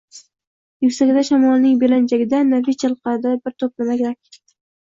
[0.85, 4.43] Yuksakda shamolning belanchagida, Nafis chayqaladi bir to`p na`matak